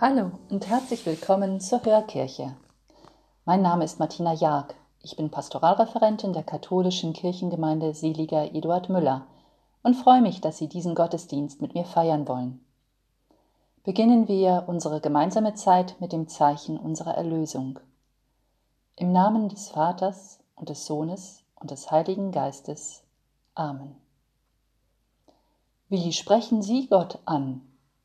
Hallo 0.00 0.30
und 0.48 0.68
herzlich 0.68 1.04
willkommen 1.06 1.58
zur 1.60 1.84
Hörkirche. 1.84 2.54
Mein 3.44 3.62
Name 3.62 3.84
ist 3.84 3.98
Martina 3.98 4.32
Jag. 4.32 4.76
Ich 5.02 5.16
bin 5.16 5.28
Pastoralreferentin 5.28 6.32
der 6.32 6.44
katholischen 6.44 7.12
Kirchengemeinde 7.14 7.92
Seliger 7.94 8.54
Eduard 8.54 8.88
Müller 8.90 9.26
und 9.82 9.96
freue 9.96 10.22
mich, 10.22 10.40
dass 10.40 10.56
Sie 10.56 10.68
diesen 10.68 10.94
Gottesdienst 10.94 11.60
mit 11.60 11.74
mir 11.74 11.84
feiern 11.84 12.28
wollen. 12.28 12.64
Beginnen 13.82 14.28
wir 14.28 14.66
unsere 14.68 15.00
gemeinsame 15.00 15.54
Zeit 15.54 15.96
mit 15.98 16.12
dem 16.12 16.28
Zeichen 16.28 16.78
unserer 16.78 17.16
Erlösung. 17.16 17.80
Im 18.94 19.10
Namen 19.10 19.48
des 19.48 19.68
Vaters 19.68 20.38
und 20.54 20.68
des 20.68 20.86
Sohnes 20.86 21.42
und 21.56 21.72
des 21.72 21.90
Heiligen 21.90 22.30
Geistes. 22.30 23.02
Amen. 23.56 23.96
Wie 25.88 26.12
sprechen 26.12 26.62
Sie 26.62 26.86
Gott 26.86 27.18
an? 27.24 27.62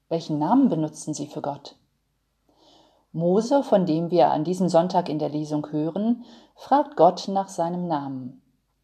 Welchen 0.10 0.40
Namen 0.40 0.70
benutzen 0.70 1.14
Sie 1.14 1.28
für 1.28 1.44
Gott? 1.44 1.76
Mose, 3.14 3.62
von 3.62 3.86
dem 3.86 4.10
wir 4.10 4.32
an 4.32 4.44
diesem 4.44 4.70
Sonntag 4.70 5.08
in 5.08 5.20
der 5.20 5.30
Lesung 5.30 5.72
hören, 5.72 6.26
fragt 6.56 6.98
Gott 6.98 7.28
nach 7.28 7.48
seinem 7.48 7.88
Namen. 7.88 8.42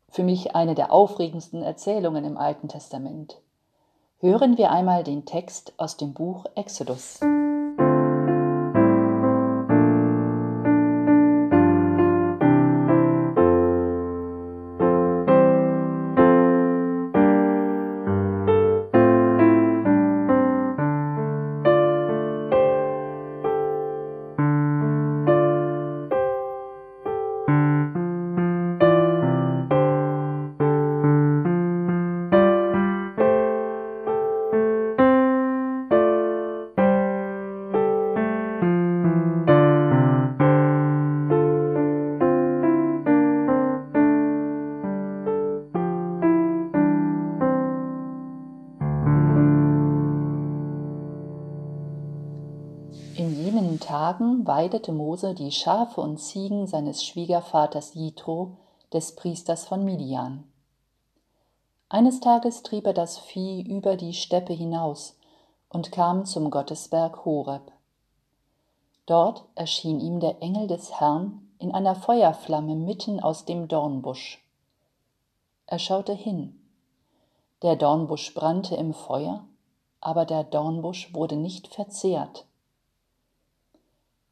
Für 0.07 0.23
mich 0.23 0.55
eine 0.55 0.75
der 0.75 0.93
aufregendsten 0.93 1.63
Erzählungen 1.63 2.23
im 2.23 2.37
Alten 2.37 2.67
Testament. 2.67 3.41
Hören 4.19 4.57
wir 4.59 4.71
einmal 4.71 5.03
den 5.03 5.25
Text 5.25 5.73
aus 5.77 5.97
dem 5.97 6.13
Buch 6.13 6.45
Exodus. 6.53 7.19
Tagen 54.09 54.47
weidete 54.47 54.91
Mose 54.91 55.35
die 55.35 55.51
Schafe 55.51 56.01
und 56.01 56.17
Ziegen 56.17 56.65
seines 56.65 57.03
Schwiegervaters 57.03 57.93
Jitro, 57.93 58.57
des 58.91 59.15
Priesters 59.15 59.65
von 59.65 59.85
Midian. 59.85 60.45
Eines 61.89 62.19
Tages 62.19 62.63
trieb 62.63 62.87
er 62.87 62.93
das 62.93 63.19
Vieh 63.19 63.61
über 63.61 63.97
die 63.97 64.13
Steppe 64.13 64.51
hinaus 64.51 65.15
und 65.69 65.91
kam 65.91 66.25
zum 66.25 66.49
Gottesberg 66.49 67.23
Horeb. 67.23 67.71
Dort 69.05 69.45
erschien 69.53 69.99
ihm 69.99 70.19
der 70.19 70.41
Engel 70.41 70.65
des 70.65 70.99
Herrn 70.99 71.47
in 71.59 71.71
einer 71.71 71.93
Feuerflamme 71.93 72.73
mitten 72.73 73.19
aus 73.19 73.45
dem 73.45 73.67
Dornbusch. 73.67 74.43
Er 75.67 75.77
schaute 75.77 76.13
hin. 76.13 76.59
Der 77.61 77.75
Dornbusch 77.75 78.33
brannte 78.33 78.75
im 78.75 78.95
Feuer, 78.95 79.45
aber 80.01 80.25
der 80.25 80.45
Dornbusch 80.45 81.13
wurde 81.13 81.35
nicht 81.35 81.67
verzehrt. 81.67 82.47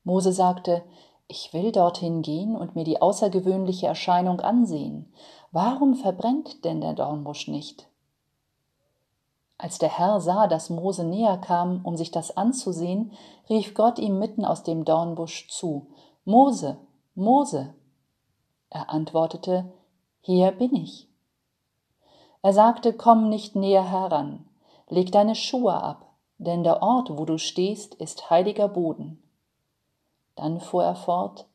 Mose 0.07 0.31
sagte, 0.31 0.83
ich 1.27 1.53
will 1.53 1.73
dorthin 1.73 2.21
gehen 2.21 2.55
und 2.55 2.75
mir 2.75 2.85
die 2.85 3.01
außergewöhnliche 3.01 3.87
Erscheinung 3.87 4.39
ansehen. 4.39 5.11
Warum 5.51 5.95
verbrennt 5.95 6.63
denn 6.63 6.79
der 6.79 6.93
Dornbusch 6.93 7.49
nicht? 7.49 7.89
Als 9.57 9.79
der 9.79 9.89
Herr 9.89 10.21
sah, 10.21 10.47
dass 10.47 10.69
Mose 10.69 11.03
näher 11.03 11.37
kam, 11.37 11.83
um 11.83 11.97
sich 11.97 12.09
das 12.09 12.37
anzusehen, 12.37 13.11
rief 13.49 13.73
Gott 13.73 13.99
ihm 13.99 14.17
mitten 14.17 14.45
aus 14.45 14.63
dem 14.63 14.85
Dornbusch 14.85 15.49
zu, 15.49 15.87
Mose, 16.23 16.77
Mose. 17.13 17.73
Er 18.69 18.89
antwortete, 18.89 19.73
Hier 20.21 20.53
bin 20.53 20.73
ich. 20.73 21.09
Er 22.41 22.53
sagte, 22.53 22.93
Komm 22.93 23.27
nicht 23.27 23.57
näher 23.57 23.91
heran, 23.91 24.45
leg 24.87 25.11
deine 25.11 25.35
Schuhe 25.35 25.73
ab, 25.73 26.05
denn 26.37 26.63
der 26.63 26.81
Ort, 26.81 27.09
wo 27.17 27.25
du 27.25 27.37
stehst, 27.37 27.93
ist 27.95 28.29
heiliger 28.29 28.69
Boden. 28.69 29.21
Dann 30.37 30.61
fuhr 30.61 30.83
er 30.83 30.95
fort, 30.95 31.47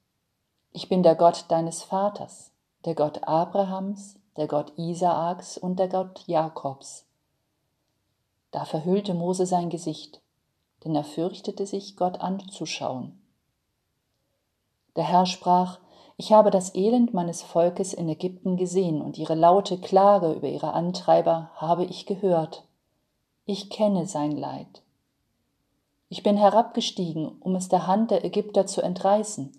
ich 0.72 0.88
bin 0.88 1.02
der 1.02 1.14
Gott 1.14 1.46
deines 1.48 1.82
Vaters, 1.82 2.50
der 2.84 2.94
Gott 2.94 3.22
Abrahams, 3.22 4.18
der 4.36 4.48
Gott 4.48 4.72
Isaaks 4.76 5.56
und 5.56 5.78
der 5.78 5.88
Gott 5.88 6.26
Jakobs. 6.26 7.06
Da 8.50 8.64
verhüllte 8.64 9.14
Mose 9.14 9.46
sein 9.46 9.70
Gesicht, 9.70 10.20
denn 10.84 10.94
er 10.96 11.04
fürchtete 11.04 11.64
sich, 11.64 11.96
Gott 11.96 12.20
anzuschauen. 12.20 13.22
Der 14.96 15.04
Herr 15.04 15.26
sprach, 15.26 15.78
ich 16.16 16.32
habe 16.32 16.50
das 16.50 16.74
Elend 16.74 17.14
meines 17.14 17.40
Volkes 17.40 17.94
in 17.94 18.08
Ägypten 18.08 18.56
gesehen 18.56 19.00
und 19.00 19.16
ihre 19.16 19.34
laute 19.34 19.78
Klage 19.78 20.32
über 20.32 20.48
ihre 20.48 20.72
Antreiber 20.72 21.50
habe 21.54 21.84
ich 21.84 22.04
gehört. 22.06 22.64
Ich 23.44 23.70
kenne 23.70 24.06
sein 24.06 24.32
Leid. 24.32 24.81
Ich 26.12 26.22
bin 26.22 26.36
herabgestiegen, 26.36 27.40
um 27.40 27.54
es 27.54 27.70
der 27.70 27.86
Hand 27.86 28.10
der 28.10 28.22
Ägypter 28.22 28.66
zu 28.66 28.82
entreißen 28.82 29.50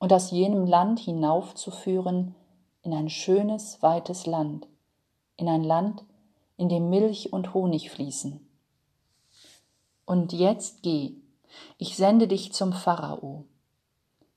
und 0.00 0.12
aus 0.12 0.32
jenem 0.32 0.66
Land 0.66 0.98
hinaufzuführen 0.98 2.34
in 2.82 2.92
ein 2.92 3.08
schönes, 3.08 3.80
weites 3.80 4.26
Land, 4.26 4.66
in 5.36 5.48
ein 5.48 5.62
Land, 5.62 6.02
in 6.56 6.68
dem 6.68 6.90
Milch 6.90 7.32
und 7.32 7.54
Honig 7.54 7.92
fließen. 7.92 8.44
Und 10.04 10.32
jetzt 10.32 10.82
geh, 10.82 11.14
ich 11.76 11.96
sende 11.96 12.26
dich 12.26 12.52
zum 12.52 12.72
Pharao. 12.72 13.44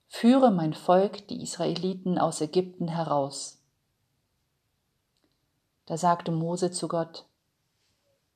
Führe 0.06 0.52
mein 0.52 0.74
Volk, 0.74 1.26
die 1.26 1.42
Israeliten, 1.42 2.20
aus 2.20 2.40
Ägypten 2.40 2.86
heraus. 2.86 3.60
Da 5.86 5.96
sagte 5.96 6.30
Mose 6.30 6.70
zu 6.70 6.86
Gott, 6.86 7.26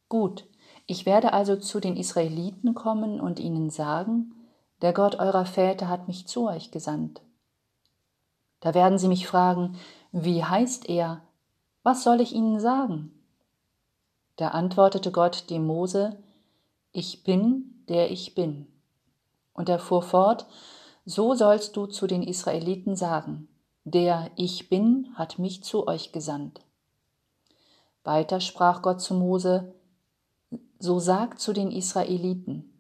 Gut, 0.09 0.49
ich 0.87 1.05
werde 1.05 1.33
also 1.33 1.57
zu 1.57 1.81
den 1.81 1.97
Israeliten 1.97 2.75
kommen 2.75 3.21
und 3.21 3.41
ihnen 3.41 3.71
sagen, 3.71 4.35
der 4.83 4.93
Gott 4.93 5.19
eurer 5.19 5.47
Väter 5.47 5.89
hat 5.89 6.07
mich 6.07 6.27
zu 6.27 6.49
euch 6.49 6.71
gesandt. 6.71 7.23
Da 8.61 8.75
werden 8.75 8.99
sie 8.99 9.09
mich 9.09 9.27
fragen, 9.27 9.77
wie 10.13 10.45
heißt 10.45 10.89
er? 10.89 11.23
Was 11.83 12.05
soll 12.05 12.21
ich 12.21 12.33
ihnen 12.33 12.61
sagen? 12.61 13.13
Da 14.37 14.49
antwortete 14.49 15.13
Gott 15.13 15.51
dem 15.51 15.67
Mose, 15.67 16.19
ich 16.93 17.25
bin, 17.25 17.85
der 17.89 18.11
ich 18.11 18.35
bin. 18.35 18.67
Und 19.55 19.69
er 19.69 19.79
fuhr 19.79 20.03
fort, 20.03 20.47
so 21.05 21.35
sollst 21.35 21.77
du 21.77 21.87
zu 21.87 22.07
den 22.07 22.23
Israeliten 22.23 22.97
sagen, 22.97 23.49
der 23.85 24.31
ich 24.37 24.69
bin 24.69 25.09
hat 25.15 25.39
mich 25.39 25.63
zu 25.63 25.87
euch 25.87 26.13
gesandt. 26.13 26.61
Weiter 28.05 28.41
sprach 28.41 28.83
Gott 28.83 29.01
zu 29.01 29.15
Mose, 29.15 29.75
so 30.79 30.99
sagt 30.99 31.41
zu 31.41 31.53
den 31.53 31.71
Israeliten, 31.71 32.73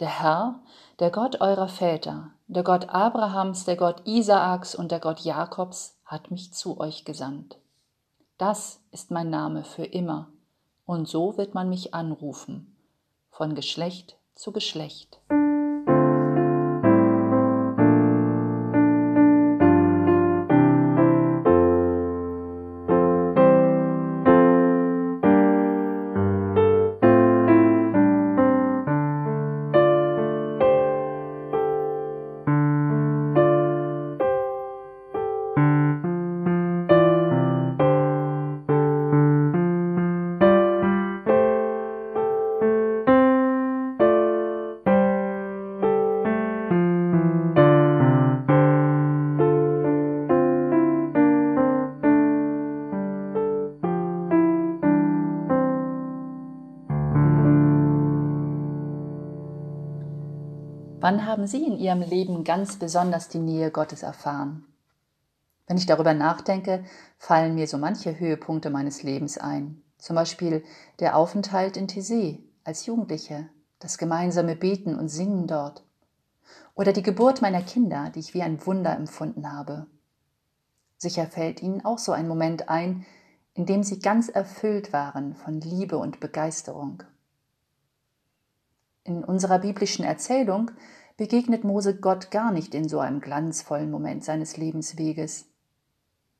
der 0.00 0.20
Herr, 0.20 0.60
der 0.98 1.10
Gott 1.10 1.40
eurer 1.40 1.68
Väter, 1.68 2.30
der 2.46 2.62
Gott 2.62 2.88
Abrahams, 2.88 3.64
der 3.64 3.76
Gott 3.76 4.06
Isaaks 4.06 4.74
und 4.74 4.90
der 4.90 5.00
Gott 5.00 5.20
Jakobs 5.20 5.98
hat 6.04 6.30
mich 6.30 6.52
zu 6.52 6.78
euch 6.80 7.04
gesandt. 7.04 7.58
Das 8.38 8.80
ist 8.90 9.10
mein 9.10 9.30
Name 9.30 9.64
für 9.64 9.84
immer, 9.84 10.28
und 10.86 11.08
so 11.08 11.36
wird 11.36 11.54
man 11.54 11.68
mich 11.68 11.94
anrufen, 11.94 12.76
von 13.30 13.54
Geschlecht 13.54 14.16
zu 14.34 14.52
Geschlecht. 14.52 15.20
Wann 61.02 61.26
haben 61.26 61.48
Sie 61.48 61.66
in 61.66 61.80
Ihrem 61.80 62.00
Leben 62.00 62.44
ganz 62.44 62.76
besonders 62.76 63.28
die 63.28 63.40
Nähe 63.40 63.72
Gottes 63.72 64.04
erfahren? 64.04 64.64
Wenn 65.66 65.76
ich 65.76 65.86
darüber 65.86 66.14
nachdenke, 66.14 66.84
fallen 67.18 67.56
mir 67.56 67.66
so 67.66 67.76
manche 67.76 68.20
Höhepunkte 68.20 68.70
meines 68.70 69.02
Lebens 69.02 69.36
ein. 69.36 69.82
Zum 69.98 70.14
Beispiel 70.14 70.62
der 71.00 71.16
Aufenthalt 71.16 71.76
in 71.76 71.88
Tessé 71.88 72.38
als 72.62 72.86
Jugendliche, 72.86 73.48
das 73.80 73.98
gemeinsame 73.98 74.54
Beten 74.54 74.96
und 74.96 75.08
Singen 75.08 75.48
dort. 75.48 75.82
Oder 76.76 76.92
die 76.92 77.02
Geburt 77.02 77.42
meiner 77.42 77.62
Kinder, 77.62 78.12
die 78.14 78.20
ich 78.20 78.32
wie 78.32 78.42
ein 78.42 78.64
Wunder 78.64 78.94
empfunden 78.94 79.52
habe. 79.52 79.88
Sicher 80.98 81.26
fällt 81.26 81.62
Ihnen 81.62 81.84
auch 81.84 81.98
so 81.98 82.12
ein 82.12 82.28
Moment 82.28 82.68
ein, 82.68 83.04
in 83.54 83.66
dem 83.66 83.82
Sie 83.82 83.98
ganz 83.98 84.28
erfüllt 84.28 84.92
waren 84.92 85.34
von 85.34 85.60
Liebe 85.60 85.98
und 85.98 86.20
Begeisterung. 86.20 87.02
In 89.04 89.24
unserer 89.24 89.58
biblischen 89.58 90.04
Erzählung 90.04 90.70
begegnet 91.16 91.64
Mose 91.64 91.98
Gott 91.98 92.30
gar 92.30 92.52
nicht 92.52 92.74
in 92.74 92.88
so 92.88 93.00
einem 93.00 93.20
glanzvollen 93.20 93.90
Moment 93.90 94.24
seines 94.24 94.56
Lebensweges. 94.56 95.46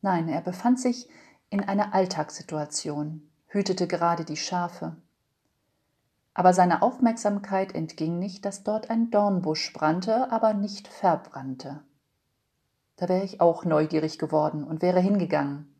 Nein, 0.00 0.29
er 0.29 0.41
befand 0.41 0.81
sich 0.81 1.09
in 1.50 1.61
einer 1.61 1.94
Alltagssituation, 1.94 3.29
hütete 3.47 3.87
gerade 3.87 4.25
die 4.25 4.37
Schafe. 4.37 4.97
Aber 6.35 6.55
seiner 6.55 6.82
Aufmerksamkeit 6.82 7.75
entging 7.75 8.19
nicht, 8.19 8.44
dass 8.44 8.65
dort 8.65 8.91
ein 8.91 9.11
Dornbusch 9.11 9.73
brannte, 9.73 10.32
aber 10.32 10.55
nicht 10.55 10.88
verbrannte. 10.88 11.82
Da 12.97 13.08
wäre 13.08 13.25
ich 13.25 13.41
auch 13.41 13.65
neugierig 13.65 14.19
geworden 14.19 14.65
und 14.65 14.82
wäre 14.82 15.00
hingegangen. 15.00 15.75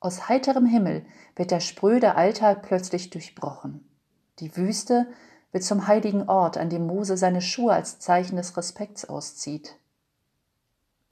Aus 0.00 0.28
heiterem 0.28 0.66
Himmel 0.66 1.04
wird 1.34 1.50
der 1.50 1.60
spröde 1.60 2.14
Alltag 2.14 2.62
plötzlich 2.62 3.10
durchbrochen. 3.10 3.88
Die 4.38 4.56
Wüste 4.56 5.06
wird 5.56 5.64
zum 5.64 5.86
heiligen 5.86 6.28
Ort, 6.28 6.58
an 6.58 6.68
dem 6.68 6.86
Mose 6.86 7.16
seine 7.16 7.40
Schuhe 7.40 7.72
als 7.72 7.98
Zeichen 7.98 8.36
des 8.36 8.58
Respekts 8.58 9.06
auszieht. 9.06 9.78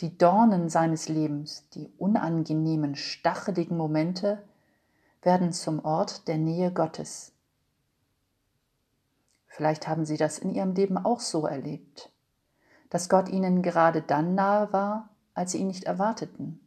Die 0.01 0.19
Dornen 0.19 0.69
seines 0.69 1.09
Lebens, 1.09 1.67
die 1.71 1.91
unangenehmen, 1.97 2.95
stacheligen 2.95 3.79
Momente, 3.79 4.45
werden 5.23 5.55
zum 5.55 5.83
Ort 5.83 6.29
der 6.29 6.37
Nähe 6.37 6.71
Gottes. 6.71 7.33
Vielleicht 9.47 9.89
haben 9.89 10.05
Sie 10.05 10.19
das 10.19 10.39
in 10.39 10.51
Ihrem 10.51 10.75
Leben 10.75 10.99
auch 10.99 11.21
so 11.21 11.47
erlebt, 11.47 12.13
dass 12.91 13.09
Gott 13.09 13.31
Ihnen 13.31 13.63
gerade 13.63 14.03
dann 14.03 14.35
nahe 14.35 14.71
war, 14.75 15.09
als 15.33 15.53
Sie 15.53 15.59
ihn 15.59 15.69
nicht 15.69 15.85
erwarteten, 15.85 16.61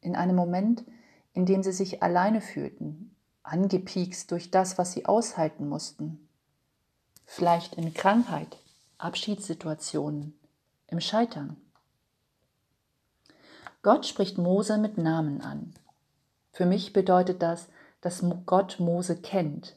in 0.00 0.16
einem 0.16 0.36
Moment, 0.36 0.86
in 1.34 1.44
dem 1.44 1.62
Sie 1.62 1.72
sich 1.72 2.02
alleine 2.02 2.40
fühlten, 2.40 3.14
angepiekst 3.42 4.30
durch 4.30 4.50
das, 4.50 4.78
was 4.78 4.92
Sie 4.92 5.04
aushalten 5.04 5.68
mussten 5.68 6.23
vielleicht 7.26 7.74
in 7.74 7.94
Krankheit, 7.94 8.56
Abschiedssituationen, 8.98 10.38
im 10.88 11.00
Scheitern. 11.00 11.56
Gott 13.82 14.06
spricht 14.06 14.38
Mose 14.38 14.78
mit 14.78 14.96
Namen 14.96 15.40
an. 15.40 15.74
Für 16.52 16.66
mich 16.66 16.92
bedeutet 16.92 17.42
das, 17.42 17.68
dass 18.00 18.24
Gott 18.46 18.78
Mose 18.78 19.16
kennt. 19.16 19.76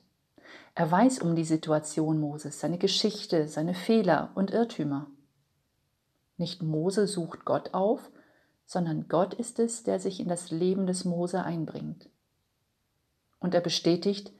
Er 0.75 0.89
weiß 0.89 1.19
um 1.19 1.35
die 1.35 1.43
Situation 1.43 2.19
Moses, 2.19 2.59
seine 2.59 2.77
Geschichte, 2.77 3.47
seine 3.47 3.73
Fehler 3.73 4.31
und 4.35 4.51
Irrtümer. 4.51 5.07
Nicht 6.37 6.61
Mose 6.61 7.07
sucht 7.07 7.45
Gott 7.45 7.73
auf, 7.73 8.11
sondern 8.65 9.07
Gott 9.07 9.33
ist 9.33 9.59
es, 9.59 9.83
der 9.83 9.99
sich 9.99 10.19
in 10.19 10.27
das 10.27 10.51
Leben 10.51 10.85
des 10.85 11.03
Mose 11.03 11.43
einbringt. 11.43 12.09
Und 13.39 13.55
er 13.55 13.61
bestätigt, 13.61 14.31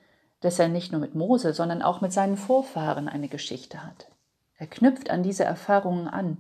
dass 0.42 0.60
er 0.60 0.68
nicht 0.68 0.92
nur 0.92 1.02
mit 1.02 1.16
Mose, 1.16 1.54
sondern 1.54 1.82
auch 1.82 2.02
mit 2.02 2.14
seinen 2.14 2.38
Vorfahren 2.38 3.08
eine 3.08 3.28
Geschichte 3.28 3.84
hat. 3.84 4.08
Er 4.58 4.68
knüpft 4.68 5.10
an 5.10 5.24
diese 5.24 5.44
Erfahrungen 5.44 6.08
an 6.08 6.38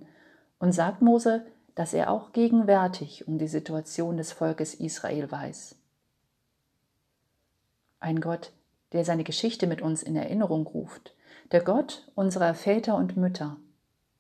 und 0.60 0.72
sagt 0.72 1.02
Mose, 1.02 1.46
dass 1.76 1.94
er 1.94 2.10
auch 2.10 2.32
gegenwärtig 2.32 3.28
um 3.28 3.38
die 3.38 3.48
Situation 3.48 4.18
des 4.18 4.32
Volkes 4.32 4.74
Israel 4.74 5.32
weiß. 5.32 5.76
Ein 8.00 8.20
Gott, 8.20 8.52
der 8.94 9.06
seine 9.06 9.24
Geschichte 9.24 9.68
mit 9.68 9.82
uns 9.82 10.02
in 10.02 10.16
Erinnerung 10.16 10.66
ruft, 10.66 11.14
der 11.52 11.62
Gott 11.62 12.08
unserer 12.16 12.54
Väter 12.54 12.96
und 12.96 13.18
Mütter. 13.18 13.58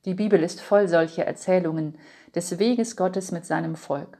Die 0.06 0.14
Bibel 0.14 0.42
ist 0.44 0.62
voll 0.62 0.88
solcher 0.88 1.26
Erzählungen 1.26 1.98
des 2.36 2.60
Weges 2.60 2.96
Gottes 2.96 3.32
mit 3.32 3.46
seinem 3.46 3.76
Volk. 3.76 4.20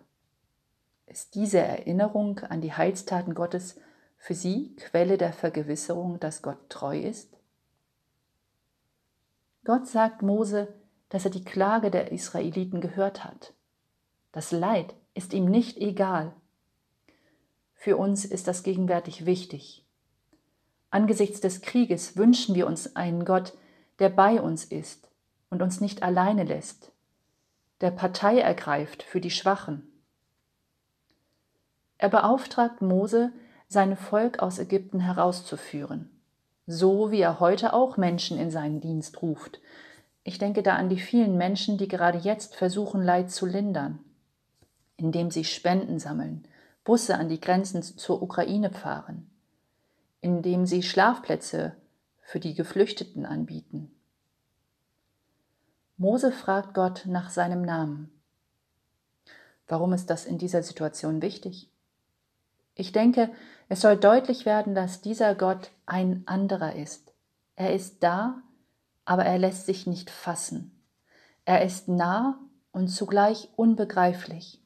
Ist 1.06 1.36
diese 1.36 1.60
Erinnerung 1.60 2.40
an 2.40 2.62
die 2.62 2.74
Heilstaten 2.74 3.34
Gottes 3.34 3.80
für 4.18 4.34
sie 4.34 4.76
Quelle 4.76 5.18
der 5.18 5.34
Vergewisserung, 5.34 6.20
dass 6.20 6.42
Gott 6.42 6.70
treu 6.70 7.00
ist? 7.00 7.38
Gott 9.64 9.88
sagt 9.88 10.22
Mose, 10.22 10.74
dass 11.10 11.26
er 11.26 11.32
die 11.32 11.44
Klage 11.44 11.92
der 11.92 12.12
Israeliten 12.12 12.82
gehört 12.82 13.24
hat. 13.24 13.54
Das 14.32 14.52
Leid 14.52 14.94
ist 15.14 15.34
ihm 15.34 15.46
nicht 15.46 15.78
egal. 15.78 16.34
Für 17.74 17.98
uns 17.98 18.26
ist 18.26 18.48
das 18.48 18.64
gegenwärtig 18.64 19.26
wichtig. 19.26 19.86
Angesichts 20.90 21.42
des 21.42 21.62
Krieges 21.62 22.18
wünschen 22.18 22.56
wir 22.56 22.68
uns 22.68 22.96
einen 22.96 23.26
Gott, 23.26 23.54
der 24.00 24.10
bei 24.10 24.42
uns 24.42 24.66
ist 24.66 25.10
und 25.50 25.62
uns 25.62 25.82
nicht 25.82 26.04
alleine 26.04 26.44
lässt, 26.44 26.92
der 27.82 27.92
Partei 27.92 28.40
ergreift 28.40 29.04
für 29.04 29.22
die 29.22 29.32
Schwachen. 29.32 29.88
Er 31.98 32.10
beauftragt 32.10 32.82
Mose, 32.82 33.32
sein 33.68 33.98
Volk 33.98 34.40
aus 34.40 34.60
Ägypten 34.60 35.00
herauszuführen, 35.00 36.10
so 36.66 37.12
wie 37.12 37.20
er 37.20 37.40
heute 37.40 37.74
auch 37.74 37.98
Menschen 37.98 38.40
in 38.40 38.52
seinen 38.52 38.80
Dienst 38.80 39.22
ruft. 39.22 39.60
Ich 40.24 40.38
denke 40.38 40.64
da 40.64 40.76
an 40.76 40.90
die 40.90 41.00
vielen 41.00 41.38
Menschen, 41.38 41.78
die 41.78 41.88
gerade 41.88 42.18
jetzt 42.18 42.56
versuchen, 42.56 43.02
Leid 43.04 43.32
zu 43.32 43.46
lindern, 43.46 44.00
indem 44.96 45.32
sie 45.32 45.44
Spenden 45.44 46.00
sammeln, 46.00 46.48
Busse 46.84 47.18
an 47.18 47.30
die 47.30 47.42
Grenzen 47.42 47.84
zur 47.84 48.22
Ukraine 48.22 48.72
fahren, 48.72 49.30
indem 50.22 50.66
sie 50.66 50.84
Schlafplätze 50.84 51.76
für 52.22 52.40
die 52.40 52.54
Geflüchteten 52.54 53.26
anbieten. 53.26 53.92
Mose 55.98 56.32
fragt 56.32 56.74
Gott 56.74 57.06
nach 57.06 57.30
seinem 57.30 57.64
Namen. 57.64 58.12
Warum 59.68 59.94
ist 59.94 60.10
das 60.10 60.26
in 60.26 60.38
dieser 60.38 60.64
Situation 60.64 61.22
wichtig? 61.22 61.70
Ich 62.76 62.92
denke, 62.92 63.32
es 63.70 63.82
soll 63.82 63.98
deutlich 63.98 64.46
werden, 64.46 64.76
dass 64.76 65.02
dieser 65.02 65.36
Gott 65.36 65.72
ein 65.86 66.24
anderer 66.26 66.76
ist. 66.76 67.14
Er 67.56 67.74
ist 67.74 68.02
da, 68.02 68.42
aber 69.04 69.26
er 69.26 69.38
lässt 69.38 69.66
sich 69.66 69.88
nicht 69.88 70.10
fassen. 70.10 70.72
Er 71.44 71.64
ist 71.64 71.88
nah 71.88 72.40
und 72.72 72.88
zugleich 72.88 73.50
unbegreiflich. 73.56 74.62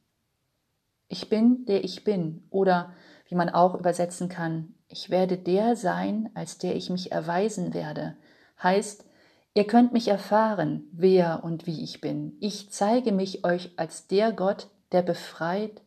Ich 1.08 1.30
bin, 1.30 1.66
der 1.66 1.84
ich 1.84 2.04
bin, 2.04 2.48
oder 2.50 2.94
wie 3.28 3.36
man 3.36 3.50
auch 3.50 3.76
übersetzen 3.76 4.30
kann, 4.30 4.76
ich 4.88 5.10
werde 5.10 5.38
der 5.38 5.76
sein, 5.76 6.30
als 6.34 6.58
der 6.58 6.76
ich 6.76 6.90
mich 6.90 7.12
erweisen 7.12 7.74
werde, 7.74 8.18
heißt, 8.62 9.06
ihr 9.54 9.66
könnt 9.66 9.94
mich 9.94 10.10
erfahren, 10.10 10.84
wer 10.92 11.44
und 11.44 11.66
wie 11.66 11.84
ich 11.84 12.02
bin. 12.02 12.38
Ich 12.40 12.72
zeige 12.72 13.12
mich 13.12 13.46
euch 13.46 13.72
als 13.78 14.08
der 14.08 14.32
Gott, 14.32 14.68
der 14.92 15.02
befreit, 15.02 15.82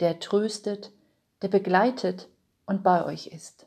der 0.00 0.20
tröstet, 0.20 0.92
der 1.40 1.48
begleitet 1.48 2.28
und 2.66 2.82
bei 2.82 3.04
euch 3.04 3.28
ist. 3.28 3.66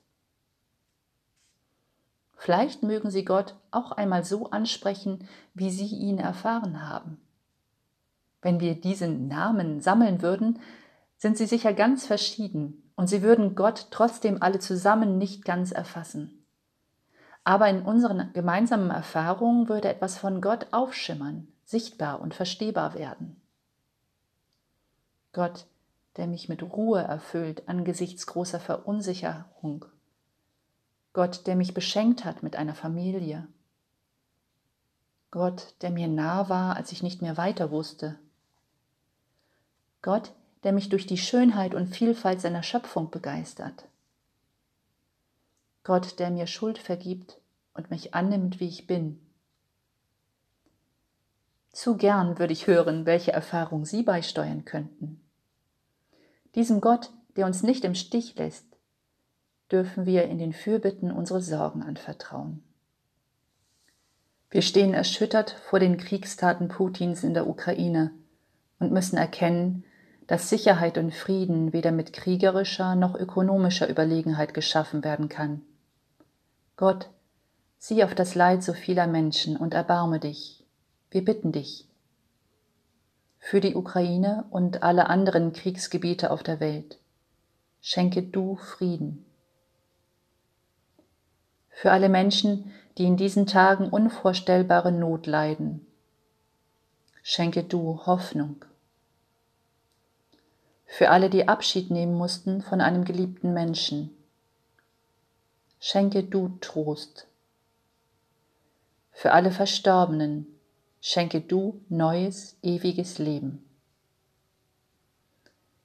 Vielleicht 2.35 2.83
mögen 2.83 3.09
Sie 3.09 3.25
Gott 3.25 3.55
auch 3.71 3.91
einmal 3.91 4.23
so 4.23 4.49
ansprechen, 4.49 5.27
wie 5.53 5.71
Sie 5.71 5.87
ihn 5.87 6.19
erfahren 6.19 6.87
haben. 6.87 7.19
Wenn 8.41 8.59
wir 8.59 8.79
diesen 8.79 9.27
Namen 9.27 9.81
sammeln 9.81 10.21
würden, 10.21 10.59
sind 11.17 11.37
sie 11.37 11.47
sicher 11.47 11.73
ganz 11.73 12.05
verschieden 12.05 12.91
und 12.95 13.07
sie 13.07 13.23
würden 13.23 13.55
Gott 13.55 13.87
trotzdem 13.89 14.43
alle 14.43 14.59
zusammen 14.59 15.17
nicht 15.17 15.45
ganz 15.45 15.71
erfassen. 15.71 16.45
Aber 17.43 17.67
in 17.69 17.81
unseren 17.81 18.31
gemeinsamen 18.33 18.91
Erfahrungen 18.91 19.67
würde 19.67 19.89
etwas 19.89 20.19
von 20.19 20.41
Gott 20.41 20.67
aufschimmern, 20.71 21.47
sichtbar 21.63 22.21
und 22.21 22.35
verstehbar 22.35 22.93
werden. 22.93 23.41
Gott 25.33 25.65
der 26.17 26.27
mich 26.27 26.49
mit 26.49 26.63
Ruhe 26.63 27.01
erfüllt 27.01 27.67
angesichts 27.67 28.25
großer 28.27 28.59
Verunsicherung. 28.59 29.85
Gott, 31.13 31.47
der 31.47 31.55
mich 31.55 31.73
beschenkt 31.73 32.25
hat 32.25 32.43
mit 32.43 32.55
einer 32.55 32.75
Familie. 32.75 33.47
Gott, 35.31 35.75
der 35.81 35.89
mir 35.89 36.07
nah 36.07 36.49
war, 36.49 36.75
als 36.75 36.91
ich 36.91 37.03
nicht 37.03 37.21
mehr 37.21 37.37
weiter 37.37 37.71
wusste. 37.71 38.17
Gott, 40.01 40.33
der 40.63 40.71
mich 40.71 40.89
durch 40.89 41.05
die 41.05 41.17
Schönheit 41.17 41.73
und 41.73 41.87
Vielfalt 41.87 42.41
seiner 42.41 42.63
Schöpfung 42.63 43.11
begeistert. 43.11 43.85
Gott, 45.83 46.19
der 46.19 46.31
mir 46.31 46.47
Schuld 46.47 46.77
vergibt 46.77 47.39
und 47.73 47.91
mich 47.91 48.13
annimmt, 48.13 48.59
wie 48.59 48.67
ich 48.67 48.87
bin. 48.87 49.19
Zu 51.71 51.97
gern 51.97 52.39
würde 52.39 52.53
ich 52.53 52.67
hören, 52.67 53.05
welche 53.05 53.33
Erfahrung 53.33 53.85
Sie 53.85 54.01
beisteuern 54.01 54.63
könnten. 54.63 55.24
Diesem 56.55 56.81
Gott, 56.81 57.11
der 57.35 57.45
uns 57.45 57.63
nicht 57.63 57.83
im 57.83 57.95
Stich 57.95 58.35
lässt, 58.37 58.65
dürfen 59.71 60.05
wir 60.05 60.23
in 60.25 60.37
den 60.37 60.53
Fürbitten 60.53 61.11
unsere 61.11 61.41
Sorgen 61.41 61.83
anvertrauen. 61.83 62.63
Wir 64.49 64.61
stehen 64.61 64.93
erschüttert 64.93 65.51
vor 65.69 65.79
den 65.79 65.97
Kriegstaten 65.97 66.69
Putins 66.69 67.23
in 67.23 67.33
der 67.33 67.47
Ukraine 67.47 68.11
und 68.79 68.93
müssen 68.93 69.17
erkennen, 69.17 69.83
dass 70.27 70.49
Sicherheit 70.49 70.97
und 70.97 71.13
Frieden 71.13 71.73
weder 71.73 71.91
mit 71.91 72.13
kriegerischer 72.13 72.95
noch 72.95 73.15
ökonomischer 73.15 73.89
Überlegenheit 73.89 74.53
geschaffen 74.53 75.03
werden 75.03 75.29
kann. 75.29 75.61
Gott, 76.77 77.09
sieh 77.77 78.03
auf 78.03 78.15
das 78.15 78.33
Leid 78.33 78.63
so 78.63 78.73
vieler 78.73 79.07
Menschen 79.07 79.57
und 79.57 79.73
erbarme 79.73 80.19
dich. 80.19 80.63
Wir 81.11 81.23
bitten 81.23 81.51
dich. 81.51 81.87
Für 83.47 83.61
die 83.61 83.75
Ukraine 83.75 84.45
und 84.49 84.81
alle 84.81 85.07
anderen 85.07 85.53
Kriegsgebiete 85.53 86.31
auf 86.31 86.41
der 86.41 86.59
Welt. 86.59 86.97
Schenke 87.79 88.23
du 88.23 88.55
Frieden. 88.55 89.23
Für 91.69 91.91
alle 91.91 92.09
Menschen, 92.09 92.73
die 92.97 93.05
in 93.05 93.17
diesen 93.17 93.45
Tagen 93.45 93.89
unvorstellbare 93.89 94.91
Not 94.91 95.27
leiden. 95.27 95.85
Schenke 97.21 97.63
du 97.63 98.05
Hoffnung 98.05 98.65
für 100.97 101.09
alle, 101.09 101.29
die 101.29 101.49
Abschied 101.49 101.91
nehmen 101.91 102.13
mussten 102.13 102.61
von 102.61 102.79
einem 102.79 103.03
geliebten 103.03 103.53
Menschen. 103.53 104.15
Schenke 105.81 106.23
du 106.23 106.57
Trost. 106.61 107.27
Für 109.11 109.33
alle 109.33 109.51
Verstorbenen 109.51 110.47
schenke 111.07 111.39
du 111.39 111.85
neues, 111.87 112.57
ewiges 112.63 113.19
Leben. 113.19 113.63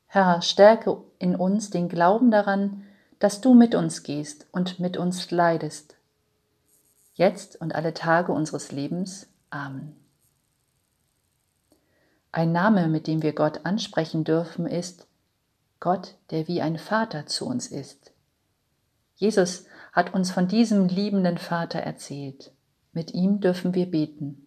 Herr, 0.06 0.40
stärke 0.40 0.96
in 1.18 1.36
uns 1.36 1.68
den 1.68 1.90
Glauben 1.90 2.30
daran, 2.30 2.84
dass 3.18 3.42
du 3.42 3.52
mit 3.52 3.74
uns 3.74 4.02
gehst 4.02 4.46
und 4.50 4.80
mit 4.80 4.96
uns 4.96 5.30
leidest. 5.30 5.96
Jetzt 7.12 7.60
und 7.60 7.74
alle 7.74 7.92
Tage 7.92 8.32
unseres 8.32 8.72
Lebens. 8.72 9.28
Amen. 9.50 9.94
Ein 12.32 12.52
Name, 12.52 12.88
mit 12.88 13.06
dem 13.06 13.22
wir 13.22 13.34
Gott 13.34 13.66
ansprechen 13.66 14.24
dürfen, 14.24 14.66
ist 14.66 15.06
Gott, 15.80 16.14
der 16.30 16.48
wie 16.48 16.62
ein 16.62 16.78
Vater 16.78 17.26
zu 17.26 17.46
uns 17.46 17.66
ist. 17.66 18.10
Jesus 19.16 19.66
hat 19.92 20.14
uns 20.14 20.30
von 20.30 20.48
diesem 20.48 20.88
liebenden 20.88 21.36
Vater 21.36 21.80
erzählt. 21.80 22.52
Mit 22.94 23.12
ihm 23.12 23.40
dürfen 23.40 23.74
wir 23.74 23.84
beten. 23.84 24.46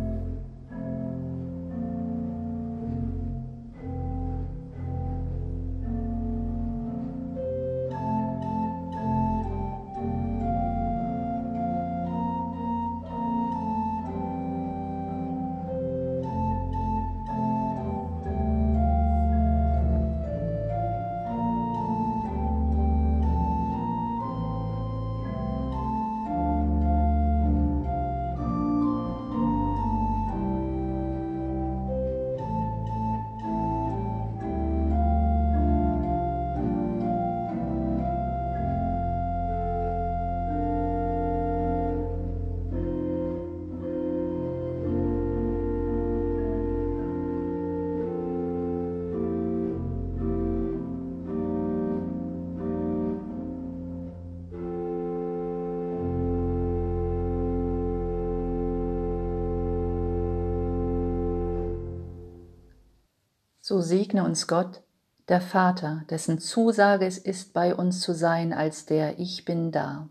So 63.71 63.79
segne 63.79 64.25
uns 64.25 64.47
Gott, 64.47 64.81
der 65.29 65.39
Vater, 65.39 66.03
dessen 66.09 66.39
Zusage 66.39 67.05
es 67.05 67.17
ist, 67.17 67.53
bei 67.53 67.73
uns 67.73 68.01
zu 68.01 68.13
sein 68.13 68.51
als 68.51 68.85
der 68.85 69.17
Ich 69.17 69.45
bin 69.45 69.71
da. 69.71 70.09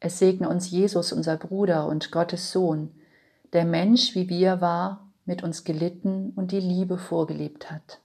Es 0.00 0.20
segne 0.20 0.48
uns 0.48 0.70
Jesus, 0.70 1.12
unser 1.12 1.36
Bruder 1.36 1.86
und 1.86 2.12
Gottes 2.12 2.50
Sohn, 2.50 2.94
der 3.52 3.66
Mensch 3.66 4.14
wie 4.14 4.30
wir 4.30 4.62
war, 4.62 5.12
mit 5.26 5.42
uns 5.42 5.64
gelitten 5.64 6.32
und 6.34 6.50
die 6.50 6.60
Liebe 6.60 6.96
vorgelebt 6.96 7.70
hat. 7.70 8.00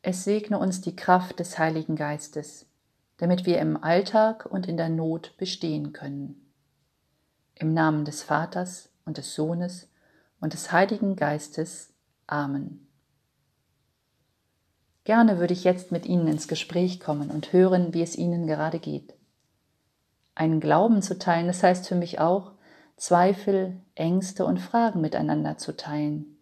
Es 0.00 0.24
segne 0.24 0.58
uns 0.58 0.80
die 0.80 0.96
Kraft 0.96 1.38
des 1.40 1.58
Heiligen 1.58 1.94
Geistes, 1.94 2.64
damit 3.18 3.44
wir 3.44 3.58
im 3.58 3.84
Alltag 3.84 4.46
und 4.46 4.66
in 4.66 4.78
der 4.78 4.88
Not 4.88 5.34
bestehen 5.36 5.92
können. 5.92 6.50
Im 7.54 7.74
Namen 7.74 8.06
des 8.06 8.22
Vaters 8.22 8.88
und 9.04 9.18
des 9.18 9.34
Sohnes 9.34 9.90
und 10.40 10.54
des 10.54 10.72
Heiligen 10.72 11.16
Geistes. 11.16 11.92
Amen. 12.26 12.86
Gerne 15.04 15.38
würde 15.38 15.52
ich 15.52 15.62
jetzt 15.62 15.92
mit 15.92 16.04
Ihnen 16.06 16.26
ins 16.26 16.48
Gespräch 16.48 16.98
kommen 16.98 17.30
und 17.30 17.52
hören, 17.52 17.94
wie 17.94 18.02
es 18.02 18.16
Ihnen 18.16 18.46
gerade 18.46 18.80
geht. 18.80 19.14
Einen 20.34 20.58
Glauben 20.58 21.00
zu 21.00 21.18
teilen, 21.18 21.46
das 21.46 21.62
heißt 21.62 21.86
für 21.86 21.94
mich 21.94 22.18
auch, 22.18 22.50
Zweifel, 22.96 23.76
Ängste 23.94 24.44
und 24.44 24.58
Fragen 24.58 25.00
miteinander 25.00 25.58
zu 25.58 25.76
teilen. 25.76 26.36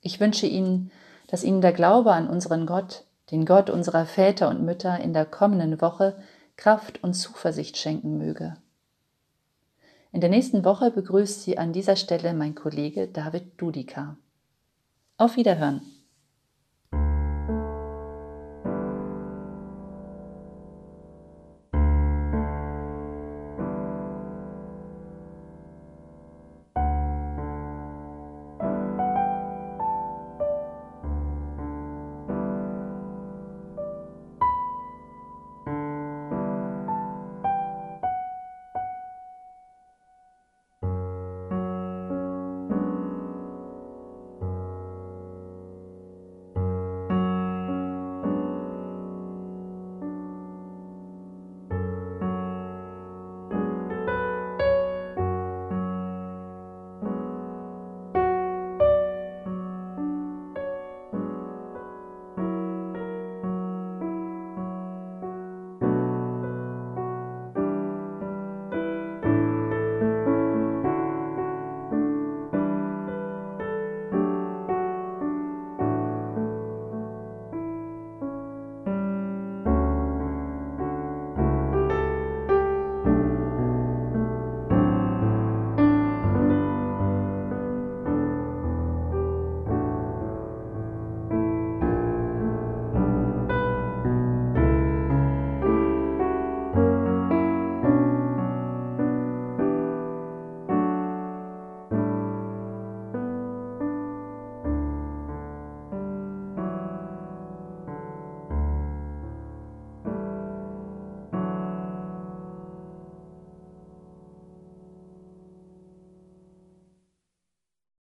Ich 0.00 0.18
wünsche 0.18 0.46
Ihnen, 0.46 0.90
dass 1.28 1.44
Ihnen 1.44 1.60
der 1.60 1.72
Glaube 1.72 2.12
an 2.12 2.28
unseren 2.28 2.66
Gott, 2.66 3.04
den 3.30 3.46
Gott 3.46 3.70
unserer 3.70 4.06
Väter 4.06 4.48
und 4.48 4.64
Mütter 4.64 4.98
in 4.98 5.12
der 5.12 5.26
kommenden 5.26 5.80
Woche 5.80 6.16
Kraft 6.56 7.04
und 7.04 7.14
Zuversicht 7.14 7.76
schenken 7.76 8.18
möge. 8.18 8.56
In 10.10 10.20
der 10.20 10.30
nächsten 10.30 10.64
Woche 10.64 10.90
begrüßt 10.90 11.42
Sie 11.42 11.58
an 11.58 11.72
dieser 11.72 11.94
Stelle 11.94 12.34
mein 12.34 12.54
Kollege 12.54 13.06
David 13.06 13.52
Dudika. 13.60 14.16
Auf 15.20 15.34
Wiederhören! 15.34 15.97